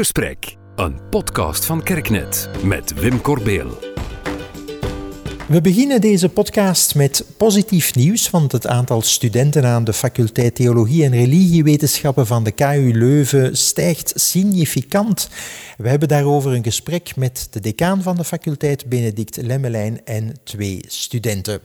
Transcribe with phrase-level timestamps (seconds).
[0.00, 3.78] Gesprek, een podcast van Kerknet met Wim Corbeel.
[5.48, 11.04] We beginnen deze podcast met positief nieuws, want het aantal studenten aan de faculteit Theologie
[11.04, 15.28] en Religiewetenschappen van de KU Leuven stijgt significant.
[15.76, 20.84] We hebben daarover een gesprek met de decaan van de faculteit, Benedict Lemmelijn, en twee
[20.86, 21.60] studenten.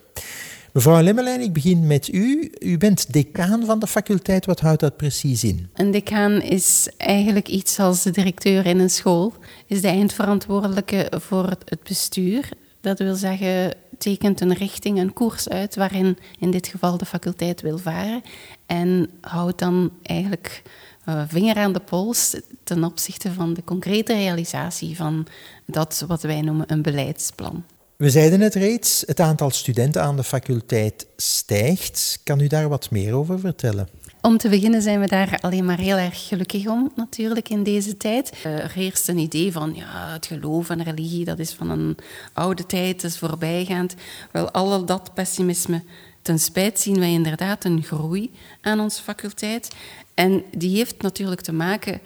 [0.76, 2.52] Mevrouw Lemmelijn, ik begin met u.
[2.58, 4.46] U bent decaan van de faculteit.
[4.46, 5.68] Wat houdt dat precies in?
[5.74, 9.32] Een decaan is eigenlijk iets als de directeur in een school.
[9.66, 12.48] Is de eindverantwoordelijke voor het bestuur.
[12.80, 17.60] Dat wil zeggen, tekent een richting, een koers uit waarin in dit geval de faculteit
[17.60, 18.22] wil varen.
[18.66, 20.62] En houdt dan eigenlijk
[21.08, 25.26] uh, vinger aan de pols ten opzichte van de concrete realisatie van
[25.66, 27.64] dat wat wij noemen een beleidsplan.
[27.96, 32.20] We zeiden het reeds, het aantal studenten aan de faculteit stijgt.
[32.24, 33.88] Kan u daar wat meer over vertellen?
[34.20, 37.96] Om te beginnen zijn we daar alleen maar heel erg gelukkig om, natuurlijk, in deze
[37.96, 38.32] tijd.
[38.42, 41.96] Eh, er heerst een idee van, ja, het geloof en religie, dat is van een
[42.32, 43.94] oude tijd, dat is voorbijgaand.
[44.32, 45.82] Wel, al dat pessimisme
[46.22, 49.74] ten spijt zien wij inderdaad een groei aan onze faculteit.
[50.14, 52.00] En die heeft natuurlijk te maken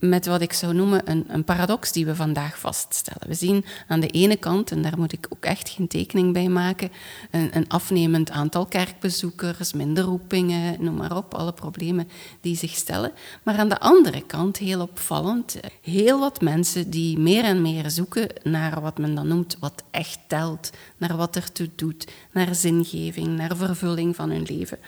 [0.00, 3.28] met wat ik zou noemen een, een, paradox die we vandaag vaststellen.
[3.28, 6.48] We zien aan de ene kant, en daar moet ik ook echt geen tekening bij
[6.48, 6.90] maken,
[7.30, 12.08] een, een afnemend aantal kerkbezoekers, minder roepingen, noem maar op, alle problemen
[12.40, 13.12] die zich stellen.
[13.42, 18.28] Maar aan de andere kant, heel opvallend, heel wat mensen die meer en meer zoeken
[18.42, 23.56] naar wat men dan noemt wat echt telt, naar wat ertoe doet, naar zingeving, naar
[23.56, 24.78] vervulling van hun leven.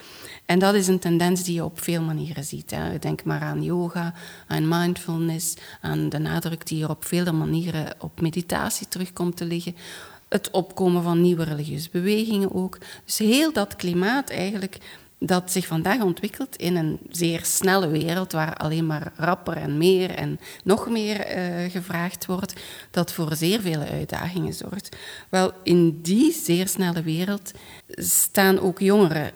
[0.46, 2.70] En dat is een tendens die je op veel manieren ziet.
[2.70, 2.98] Hè.
[2.98, 4.14] Denk maar aan yoga,
[4.46, 9.76] aan mindfulness, aan de nadruk die er op vele manieren op meditatie terugkomt te liggen.
[10.28, 12.78] Het opkomen van nieuwe religieuze bewegingen ook.
[13.04, 14.78] Dus heel dat klimaat eigenlijk
[15.26, 20.10] dat zich vandaag ontwikkelt in een zeer snelle wereld waar alleen maar rapper en meer
[20.10, 24.96] en nog meer uh, gevraagd wordt, dat voor zeer vele uitdagingen zorgt.
[25.28, 27.52] Wel, in die zeer snelle wereld
[27.88, 29.30] staan ook jongeren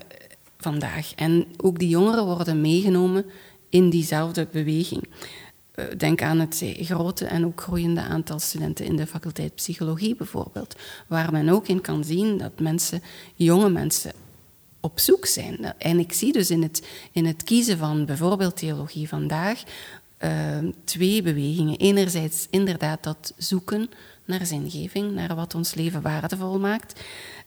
[0.58, 1.12] vandaag.
[1.14, 3.24] En ook die jongeren worden meegenomen
[3.68, 5.08] in diezelfde beweging.
[5.76, 10.76] Eh, denk aan het grote en ook groeiende aantal studenten in de faculteit psychologie bijvoorbeeld,
[11.06, 13.02] waar men ook in kan zien dat mensen,
[13.34, 14.12] jonge mensen,
[14.80, 15.74] op zoek zijn.
[15.78, 19.62] En ik zie dus in het, in het kiezen van bijvoorbeeld theologie vandaag
[20.24, 21.78] uh, twee bewegingen.
[21.78, 23.90] Enerzijds inderdaad dat zoeken
[24.24, 27.00] naar zingeving, naar wat ons leven waardevol maakt.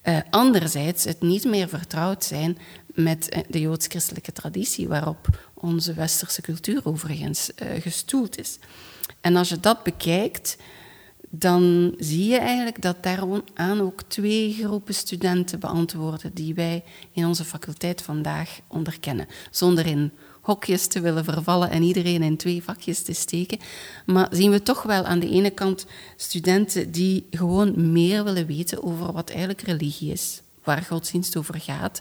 [0.03, 6.41] Uh, anderzijds het niet meer vertrouwd zijn met eh, de joods-christelijke traditie, waarop onze westerse
[6.41, 8.59] cultuur overigens uh, gestoeld is.
[9.22, 10.58] En als je dat bekijkt,
[11.29, 17.46] dan zie je eigenlijk dat daaraan ook twee groepen studenten beantwoorden die wij in onze
[17.46, 23.13] faculteit vandaag onderkennen, zonder in hokjes te willen vervallen en iedereen in twee vakjes te
[23.13, 23.59] steken.
[24.05, 25.85] Maar zien we toch wel aan de ene kant
[26.16, 32.00] studenten die gewoon meer willen weten over wat eigenlijk religie is waar godsdienst over gaat,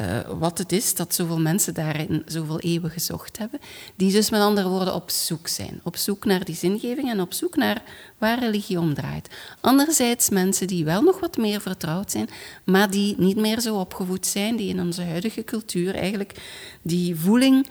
[0.00, 3.60] uh, wat het is dat zoveel mensen daarin zoveel eeuwen gezocht hebben,
[3.96, 5.80] die dus met andere woorden op zoek zijn.
[5.82, 7.82] Op zoek naar die zingeving en op zoek naar
[8.18, 9.28] waar religie om draait.
[9.60, 12.28] Anderzijds mensen die wel nog wat meer vertrouwd zijn,
[12.64, 16.34] maar die niet meer zo opgevoed zijn, die in onze huidige cultuur eigenlijk
[16.82, 17.66] die voeling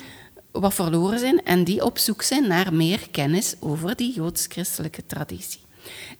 [0.51, 5.64] wat verloren zijn en die op zoek zijn naar meer kennis over die joods-christelijke traditie.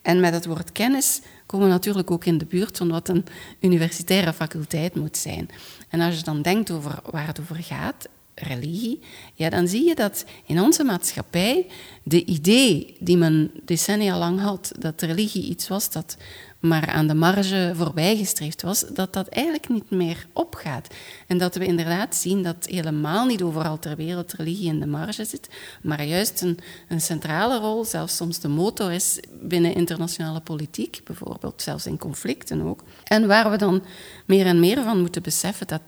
[0.01, 3.25] En met het woord kennis komen we natuurlijk ook in de buurt van wat een
[3.59, 5.49] universitaire faculteit moet zijn.
[5.89, 8.99] En als je dan denkt over waar het over gaat, religie,
[9.33, 11.67] ja, dan zie je dat in onze maatschappij
[12.03, 16.17] de idee die men decennia lang had, dat religie iets was dat
[16.59, 20.87] maar aan de marge voorbijgestreefd was, dat dat eigenlijk niet meer opgaat.
[21.27, 25.25] En dat we inderdaad zien dat helemaal niet overal ter wereld religie in de marge
[25.25, 25.49] zit,
[25.81, 31.85] maar juist een, centrale rol, zelfs soms de motor is binnen internationale politiek, bijvoorbeeld zelfs
[31.85, 32.83] in conflicten ook.
[33.03, 33.83] En waar we dan
[34.25, 35.81] meer en meer van moeten beseffen dat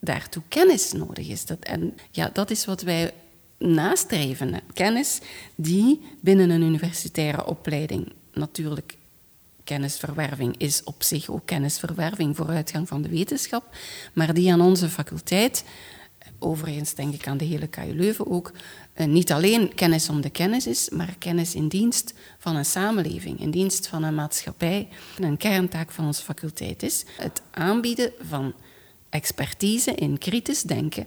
[0.00, 1.46] daartoe kennis nodig is.
[1.46, 3.12] Dat, en ja, dat is wat wij
[3.58, 4.60] nastreven.
[4.72, 5.20] Kennis
[5.54, 8.98] die binnen een universitaire opleiding natuurlijk
[9.70, 13.64] kennisverwerving is op zich ook kennisverwerving, vooruitgang van de wetenschap,
[14.12, 15.64] maar die aan onze faculteit,
[16.38, 18.52] overigens denk ik aan de hele KU Leuven ook,
[18.92, 23.40] eh, niet alleen kennis om de kennis is, maar kennis in dienst van een samenleving,
[23.40, 24.88] in dienst van een maatschappij.
[25.18, 28.54] Een kerntaak van onze faculteit is het aanbieden van
[29.08, 31.06] expertise in kritisch denken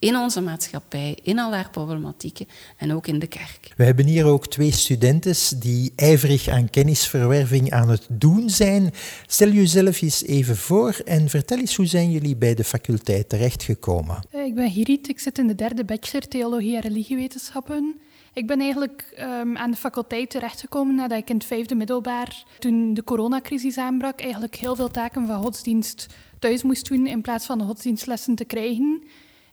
[0.00, 3.72] in onze maatschappij, in al haar problematieken en ook in de kerk.
[3.76, 8.92] We hebben hier ook twee studenten die ijverig aan kennisverwerving aan het doen zijn.
[9.26, 14.26] Stel jezelf eens even voor en vertel eens hoe zijn jullie bij de faculteit terechtgekomen?
[14.30, 18.00] Eh, ik ben Hirit, ik zit in de derde bachelor Theologie en Religiewetenschappen.
[18.32, 22.94] Ik ben eigenlijk ehm, aan de faculteit terechtgekomen nadat ik in het vijfde middelbaar, toen
[22.94, 26.06] de coronacrisis aanbrak, eigenlijk heel veel taken van godsdienst
[26.38, 29.02] thuis moest doen in plaats van de godsdienstlessen te krijgen.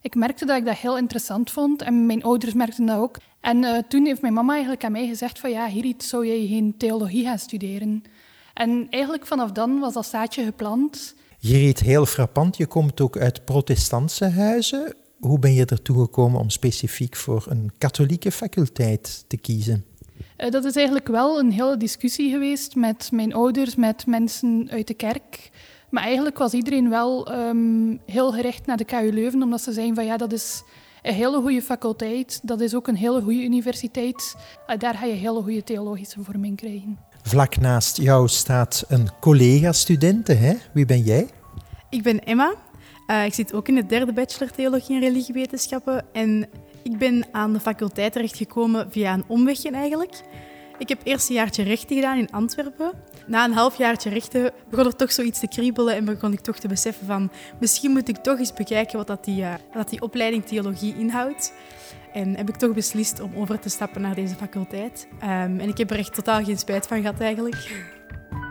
[0.02, 3.18] Ik merkte dat ik dat heel interessant vond en mijn ouders merkten dat ook.
[3.42, 6.48] En uh, toen heeft mijn mama eigenlijk aan mij gezegd van ja, Hirit, zou jij
[6.48, 8.04] geen theologie gaan studeren?
[8.54, 11.16] En eigenlijk vanaf dan was dat zaadje geplant.
[11.40, 12.58] Gerrit, heel frappant.
[12.58, 14.96] Je komt ook uit protestantse huizen.
[15.20, 19.86] Hoe ben je ertoe gekomen om specifiek voor een katholieke faculteit te kiezen?
[20.38, 24.88] Uh, dat is eigenlijk wel een hele discussie geweest met mijn ouders, met mensen uit
[24.88, 25.50] de kerk.
[25.90, 29.96] Maar eigenlijk was iedereen wel um, heel gericht naar de KU Leuven, omdat ze zeiden
[29.96, 30.64] van ja, dat is
[31.02, 34.36] een hele goede faculteit, dat is ook een hele goede universiteit.
[34.68, 36.98] Uh, daar ga je hele goede theologische vorming krijgen.
[37.22, 40.34] Vlak naast jou staat een collega-studente.
[40.34, 40.54] Hè?
[40.74, 41.28] Wie ben jij?
[41.90, 42.54] Ik ben Emma.
[43.08, 46.06] Uh, ik zit ook in de derde bachelor Theologie en Religiewetenschappen.
[46.14, 46.50] En
[46.84, 50.24] ik ben aan de faculteit terechtgekomen via een omwegje eigenlijk.
[50.78, 52.92] Ik heb eerst een jaartje rechten gedaan in Antwerpen.
[53.28, 56.60] Na een half jaartje rechten begon er toch zoiets te kriebelen en begon ik toch
[56.60, 60.02] te beseffen van misschien moet ik toch eens bekijken wat dat die, uh, wat die
[60.02, 61.54] opleiding theologie inhoudt.
[62.14, 65.08] En heb ik toch beslist om over te stappen naar deze faculteit.
[65.12, 67.86] Um, en ik heb er echt totaal geen spijt van gehad eigenlijk.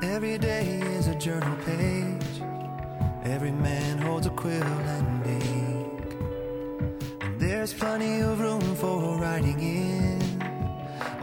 [0.00, 2.44] Every day is a journal page.
[3.24, 6.16] Every man holds a quill and ink.
[7.38, 9.95] There's plenty of room for writing in.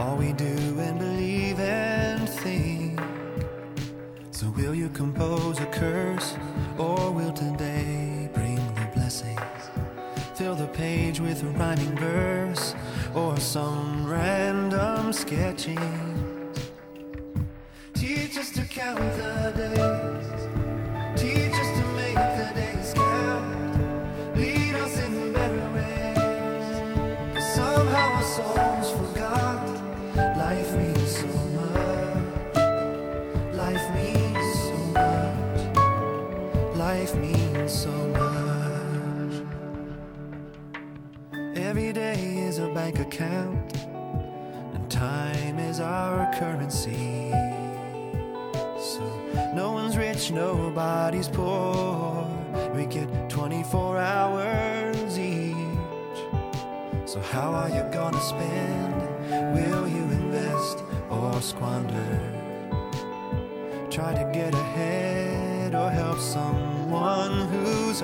[0.03, 2.99] All we do and believe and think.
[4.31, 6.35] So will you compose a curse
[6.77, 9.63] or will today bring the blessings?
[10.35, 12.75] Fill the page with a rhyming verse
[13.15, 16.22] or some random sketching.
[37.53, 39.43] So much.
[41.55, 42.17] Every day
[42.47, 43.75] is a bank account,
[44.73, 47.29] and time is our currency.
[48.79, 49.03] So
[49.53, 52.27] no one's rich, nobody's poor.
[52.75, 55.55] We get 24 hours each.
[57.05, 58.95] So how are you gonna spend?
[59.53, 62.19] Will you invest or squander?
[63.91, 68.02] Try to get ahead or help someone one who's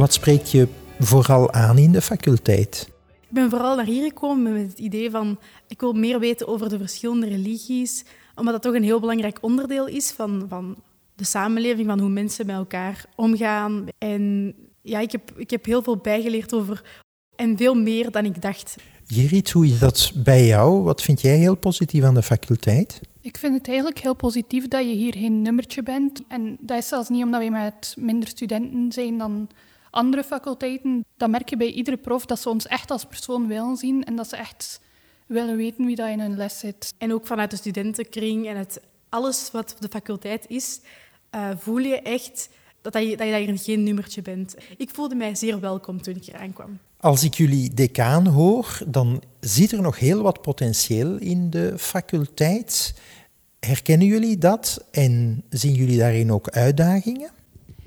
[0.00, 2.90] Wat spreekt je vooral aan in de faculteit?
[3.20, 5.38] Ik ben vooral naar hier gekomen met het idee van
[5.68, 8.04] ik wil meer weten over de verschillende religies,
[8.34, 10.76] omdat dat toch een heel belangrijk onderdeel is van, van
[11.14, 13.86] de samenleving, van hoe mensen met elkaar omgaan.
[13.98, 16.84] En ja, ik heb, ik heb heel veel bijgeleerd over
[17.36, 18.76] en veel meer dan ik dacht.
[19.06, 20.82] Gerrit, hoe is dat bij jou?
[20.82, 23.00] Wat vind jij heel positief aan de faculteit?
[23.20, 26.22] Ik vind het eigenlijk heel positief dat je hier geen nummertje bent.
[26.28, 29.48] En dat is zelfs niet omdat we met minder studenten zijn dan
[29.90, 31.04] andere faculteiten.
[31.16, 34.16] Dat merk je bij iedere prof, dat ze ons echt als persoon willen zien en
[34.16, 34.80] dat ze echt
[35.26, 36.94] willen weten wie dat in hun les zit.
[36.98, 40.80] En ook vanuit de studentenkring en het, alles wat de faculteit is,
[41.34, 42.48] uh, voel je echt
[42.80, 44.54] dat, je, dat je hier geen nummertje bent.
[44.76, 46.78] Ik voelde mij zeer welkom toen ik hier aankwam.
[46.96, 52.94] Als ik jullie decaan hoor, dan zit er nog heel wat potentieel in de faculteit.
[53.60, 57.30] Herkennen jullie dat en zien jullie daarin ook uitdagingen?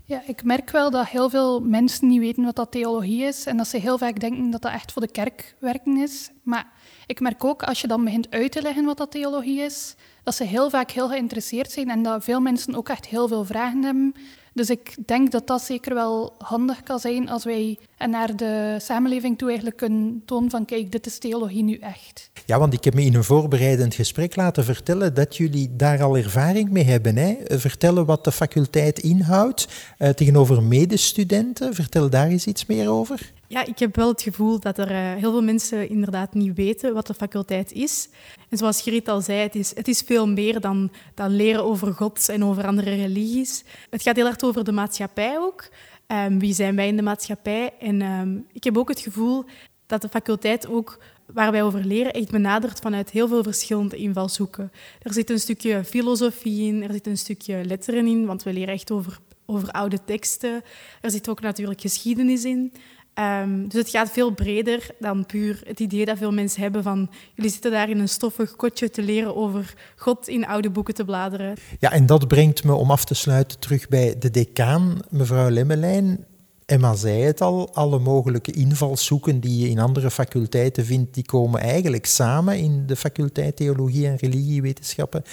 [0.05, 3.57] Ja, ik merk wel dat heel veel mensen niet weten wat dat theologie is en
[3.57, 6.29] dat ze heel vaak denken dat dat echt voor de kerk werken is.
[6.41, 6.71] Maar
[7.05, 10.35] ik merk ook als je dan begint uit te leggen wat dat theologie is, dat
[10.35, 13.83] ze heel vaak heel geïnteresseerd zijn en dat veel mensen ook echt heel veel vragen
[13.83, 14.13] hebben.
[14.53, 19.37] Dus ik denk dat dat zeker wel handig kan zijn als wij naar de samenleving
[19.37, 22.31] toe eigenlijk kunnen tonen van kijk, dit is theologie nu echt.
[22.45, 26.17] Ja, want ik heb me in een voorbereidend gesprek laten vertellen dat jullie daar al
[26.17, 27.15] ervaring mee hebben.
[27.15, 27.35] Hè?
[27.45, 29.67] Vertellen wat de faculteit inhoudt
[29.99, 31.73] uh, tegenover medestudenten.
[31.73, 33.31] Vertel daar eens iets meer over.
[33.47, 36.93] Ja, ik heb wel het gevoel dat er uh, heel veel mensen inderdaad niet weten
[36.93, 38.09] wat de faculteit is.
[38.49, 41.93] En zoals Gerrit al zei, het is, het is veel meer dan, dan leren over
[41.93, 43.63] God en over andere religies.
[43.89, 45.69] Het gaat heel over de maatschappij ook.
[46.07, 47.73] Um, wie zijn wij in de maatschappij?
[47.79, 49.45] En um, ik heb ook het gevoel
[49.85, 54.71] dat de faculteit ook waar wij over leren echt benadert vanuit heel veel verschillende invalshoeken.
[55.01, 58.73] Er zit een stukje filosofie in, er zit een stukje letteren in, want we leren
[58.73, 60.61] echt over, over oude teksten.
[61.01, 62.73] Er zit ook natuurlijk geschiedenis in.
[63.19, 67.09] Um, dus het gaat veel breder dan puur het idee dat veel mensen hebben van
[67.33, 71.05] jullie zitten daar in een stoffig kotje te leren over God in oude boeken te
[71.05, 71.55] bladeren.
[71.79, 76.25] Ja, en dat brengt me om af te sluiten terug bij de decaan, mevrouw Lemmelijn.
[76.65, 81.61] Emma zei het al, alle mogelijke invalshoeken die je in andere faculteiten vindt, die komen
[81.61, 85.23] eigenlijk samen in de faculteit Theologie en Religiewetenschappen.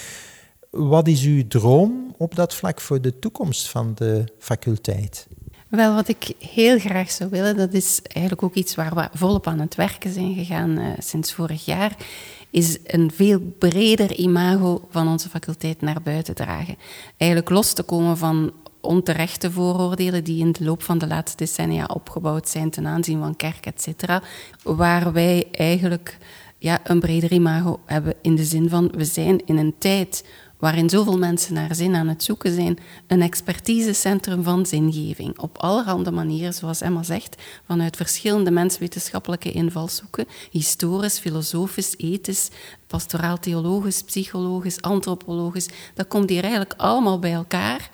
[0.71, 5.27] Wat is uw droom op dat vlak voor de toekomst van de faculteit?
[5.71, 9.47] Wel, wat ik heel graag zou willen, dat is eigenlijk ook iets waar we volop
[9.47, 11.97] aan het werken zijn gegaan uh, sinds vorig jaar,
[12.51, 16.77] is een veel breder imago van onze faculteit naar buiten dragen.
[17.17, 21.85] Eigenlijk los te komen van onterechte vooroordelen die in de loop van de laatste decennia
[21.85, 24.23] opgebouwd zijn ten aanzien van kerk, et cetera,
[24.63, 26.19] waar wij eigenlijk
[26.59, 30.25] ja, een breder imago hebben in de zin van we zijn in een tijd
[30.61, 35.39] waarin zoveel mensen naar zin aan het zoeken zijn, een expertisecentrum van zingeving.
[35.39, 42.49] Op allerhande manieren, zoals Emma zegt, vanuit verschillende menswetenschappelijke invalshoeken, historisch, filosofisch, ethisch,
[42.87, 45.69] pastoraal-theologisch, psychologisch, antropologisch.
[45.95, 47.91] Dat komt hier eigenlijk allemaal bij elkaar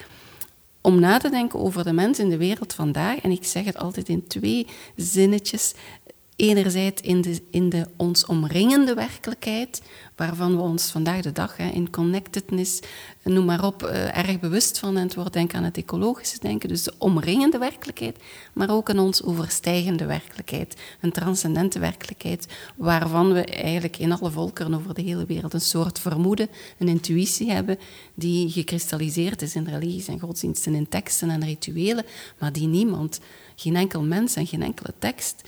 [0.80, 3.18] om na te denken over de mens in de wereld vandaag.
[3.18, 5.74] En ik zeg het altijd in twee zinnetjes
[6.36, 9.82] enerzijds in de, in de ons omringende werkelijkheid,
[10.16, 12.80] waarvan we ons vandaag de dag hè, in connectedness,
[13.22, 14.96] noem maar op, uh, erg bewust van.
[14.96, 18.18] En het wordt denk aan het ecologische denken, dus de omringende werkelijkheid,
[18.52, 24.74] maar ook aan ons overstijgende werkelijkheid, een transcendente werkelijkheid, waarvan we eigenlijk in alle volkeren
[24.74, 27.78] over de hele wereld een soort vermoeden, een intuïtie hebben,
[28.14, 32.04] die gekristalliseerd is in religies en godsdiensten, in teksten en rituelen,
[32.38, 33.20] maar die niemand,
[33.54, 35.42] geen enkel mens en geen enkele tekst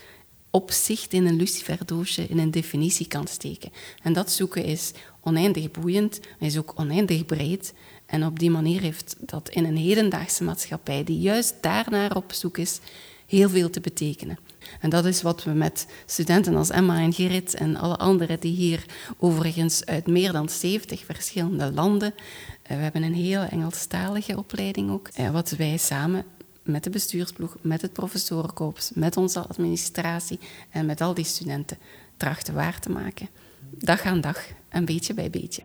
[0.58, 3.72] opzicht in een luciferdoosje in een definitie kan steken.
[4.02, 7.72] En dat zoeken is oneindig boeiend, maar is ook oneindig breed.
[8.06, 12.58] En op die manier heeft dat in een hedendaagse maatschappij, die juist daarnaar op zoek
[12.58, 12.80] is,
[13.26, 14.38] heel veel te betekenen.
[14.80, 18.54] En dat is wat we met studenten als Emma en Gerrit en alle anderen die
[18.54, 18.84] hier
[19.18, 22.14] overigens uit meer dan 70 verschillende landen,
[22.62, 26.24] eh, we hebben een hele Engelstalige opleiding ook, eh, wat wij samen
[26.68, 30.38] met de bestuursploeg, met het professorenkorps, met onze administratie
[30.70, 31.78] en met al die studenten
[32.16, 33.28] trachten waar te maken.
[33.78, 35.62] Dag aan dag, een beetje bij beetje.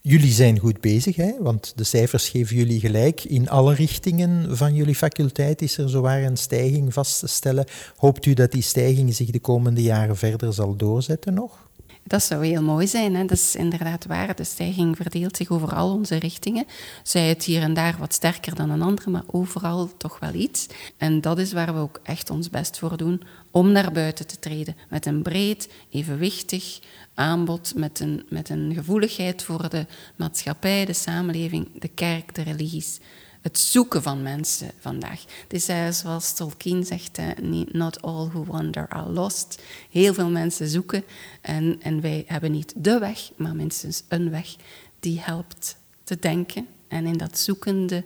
[0.00, 1.32] Jullie zijn goed bezig, hè?
[1.38, 3.24] want de cijfers geven jullie gelijk.
[3.24, 7.66] In alle richtingen van jullie faculteit is er zowaar een stijging vast te stellen.
[7.96, 11.65] Hoopt u dat die stijging zich de komende jaren verder zal doorzetten nog?
[12.06, 13.14] Dat zou heel mooi zijn.
[13.14, 13.24] Hè?
[13.24, 14.36] Dat is inderdaad waar.
[14.36, 16.64] De stijging verdeelt zich over al onze richtingen.
[17.02, 20.66] Zij het hier en daar wat sterker dan een andere, maar overal toch wel iets.
[20.96, 24.38] En dat is waar we ook echt ons best voor doen om naar buiten te
[24.38, 24.76] treden.
[24.88, 26.78] Met een breed, evenwichtig
[27.14, 29.86] aanbod, met een, met een gevoeligheid voor de
[30.16, 33.00] maatschappij, de samenleving, de kerk, de religies
[33.46, 35.24] het zoeken van mensen vandaag.
[35.42, 39.62] Het is uh, zoals Tolkien zegt, uh, not all who wander are lost.
[39.90, 41.04] Heel veel mensen zoeken
[41.40, 44.56] en, en wij hebben niet de weg, maar minstens een weg
[45.00, 48.04] die helpt te denken en in dat zoekende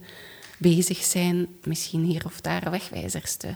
[0.58, 3.54] bezig zijn, misschien hier of daar wegwijzers te,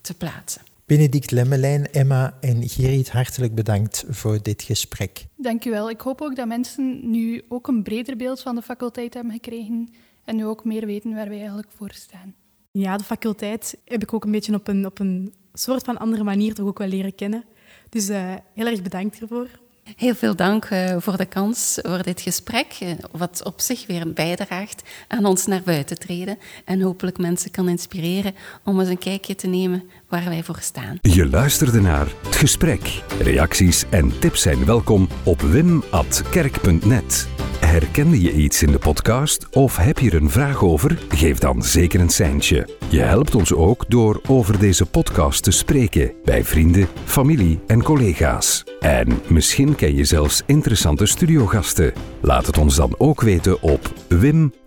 [0.00, 0.62] te plaatsen.
[0.86, 5.24] Benedict Lemmelijn, Emma en Gerrit, hartelijk bedankt voor dit gesprek.
[5.36, 5.90] Dank u wel.
[5.90, 9.88] Ik hoop ook dat mensen nu ook een breder beeld van de faculteit hebben gekregen
[10.24, 12.34] en nu ook meer weten waar wij eigenlijk voor staan.
[12.70, 16.24] Ja, de faculteit heb ik ook een beetje op een, op een soort van andere
[16.24, 17.44] manier toch ook wel leren kennen.
[17.88, 19.48] Dus uh, heel erg bedankt ervoor.
[19.96, 24.12] Heel veel dank uh, voor de kans voor dit gesprek, uh, wat op zich weer
[24.12, 29.34] bijdraagt aan ons naar buiten treden en hopelijk mensen kan inspireren om eens een kijkje
[29.34, 30.98] te nemen waar wij voor staan.
[31.00, 33.02] Je luisterde naar het gesprek.
[33.18, 37.28] Reacties en tips zijn welkom op wim.kerk.net.
[37.72, 40.98] Herkende je iets in de podcast of heb je er een vraag over?
[41.08, 42.68] Geef dan zeker een seintje.
[42.88, 48.64] Je helpt ons ook door over deze podcast te spreken bij vrienden, familie en collega's.
[48.80, 51.92] En misschien ken je zelfs interessante studiogasten.
[52.20, 54.60] Laat het ons dan ook weten op wim.kerk.net.